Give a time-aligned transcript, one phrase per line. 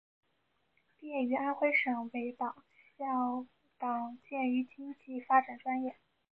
[0.97, 2.63] 毕业于安徽省委党
[2.97, 3.45] 校
[3.77, 5.95] 党建与经济发展专业。